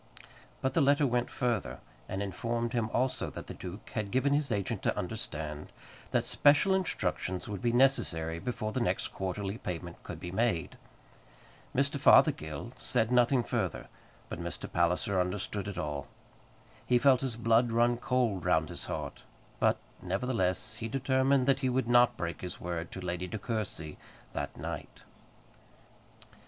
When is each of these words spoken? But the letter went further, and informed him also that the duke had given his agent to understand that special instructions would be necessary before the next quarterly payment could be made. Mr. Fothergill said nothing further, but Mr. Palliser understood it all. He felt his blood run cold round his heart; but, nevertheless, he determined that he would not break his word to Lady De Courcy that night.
But 0.63 0.73
the 0.73 0.81
letter 0.81 1.05
went 1.05 1.29
further, 1.29 1.77
and 2.09 2.23
informed 2.23 2.73
him 2.73 2.89
also 2.91 3.29
that 3.29 3.45
the 3.45 3.53
duke 3.53 3.91
had 3.93 4.09
given 4.09 4.33
his 4.33 4.51
agent 4.51 4.81
to 4.81 4.97
understand 4.97 5.71
that 6.09 6.25
special 6.25 6.73
instructions 6.73 7.47
would 7.47 7.61
be 7.61 7.71
necessary 7.71 8.39
before 8.39 8.71
the 8.71 8.79
next 8.79 9.09
quarterly 9.09 9.59
payment 9.59 10.01
could 10.01 10.19
be 10.19 10.31
made. 10.31 10.75
Mr. 11.75 11.99
Fothergill 11.99 12.71
said 12.79 13.11
nothing 13.11 13.43
further, 13.43 13.89
but 14.27 14.41
Mr. 14.41 14.67
Palliser 14.71 15.19
understood 15.21 15.67
it 15.67 15.77
all. 15.77 16.07
He 16.87 16.97
felt 16.97 17.21
his 17.21 17.35
blood 17.35 17.71
run 17.71 17.97
cold 17.97 18.43
round 18.43 18.69
his 18.69 18.85
heart; 18.85 19.21
but, 19.59 19.77
nevertheless, 20.01 20.77
he 20.77 20.87
determined 20.87 21.45
that 21.45 21.59
he 21.59 21.69
would 21.69 21.87
not 21.87 22.17
break 22.17 22.41
his 22.41 22.59
word 22.59 22.91
to 22.93 23.01
Lady 23.01 23.27
De 23.27 23.37
Courcy 23.37 23.99
that 24.33 24.57
night. 24.57 25.03